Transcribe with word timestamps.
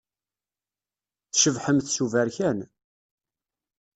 Tcebḥemt 1.31 1.87
s 1.95 1.97
uberkan. 2.03 2.59